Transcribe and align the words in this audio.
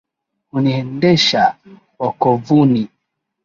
Huniendesha 0.51 1.43
wokovuni. 1.99 2.83